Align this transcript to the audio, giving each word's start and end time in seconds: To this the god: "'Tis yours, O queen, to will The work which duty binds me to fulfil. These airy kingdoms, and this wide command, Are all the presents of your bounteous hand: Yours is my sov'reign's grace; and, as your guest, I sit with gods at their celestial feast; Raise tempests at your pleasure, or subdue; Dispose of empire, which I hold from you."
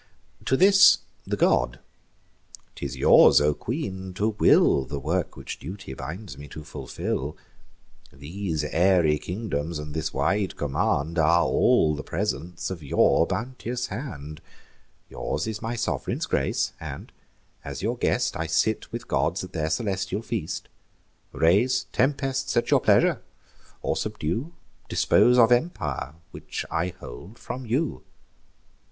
To 0.45 0.57
this 0.57 0.97
the 1.27 1.37
god: 1.37 1.79
"'Tis 2.73 2.95
yours, 2.97 3.39
O 3.39 3.53
queen, 3.53 4.15
to 4.15 4.29
will 4.29 4.83
The 4.83 4.97
work 4.99 5.35
which 5.37 5.59
duty 5.59 5.93
binds 5.93 6.39
me 6.39 6.47
to 6.47 6.63
fulfil. 6.63 7.37
These 8.11 8.63
airy 8.63 9.19
kingdoms, 9.19 9.77
and 9.77 9.93
this 9.93 10.11
wide 10.11 10.55
command, 10.55 11.19
Are 11.19 11.43
all 11.43 11.93
the 11.95 12.01
presents 12.01 12.71
of 12.71 12.81
your 12.81 13.27
bounteous 13.27 13.89
hand: 13.89 14.41
Yours 15.07 15.45
is 15.45 15.61
my 15.61 15.75
sov'reign's 15.75 16.25
grace; 16.25 16.73
and, 16.79 17.11
as 17.63 17.83
your 17.83 17.95
guest, 17.95 18.35
I 18.35 18.47
sit 18.47 18.91
with 18.91 19.07
gods 19.07 19.43
at 19.43 19.53
their 19.53 19.69
celestial 19.69 20.23
feast; 20.23 20.67
Raise 21.31 21.83
tempests 21.91 22.57
at 22.57 22.71
your 22.71 22.81
pleasure, 22.81 23.21
or 23.83 23.95
subdue; 23.95 24.53
Dispose 24.89 25.37
of 25.37 25.51
empire, 25.51 26.15
which 26.31 26.65
I 26.71 26.87
hold 26.87 27.37
from 27.37 27.67
you." 27.67 28.01